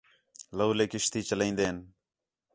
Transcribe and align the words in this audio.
لولے 0.57 0.85
کشتی 0.91 1.21
چلائین٘دین 1.27 1.77